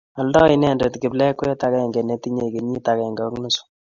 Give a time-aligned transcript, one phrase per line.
[0.21, 3.63] oldi inendet kiplekwet agenge ne tinyei kenyit agenge ak nusu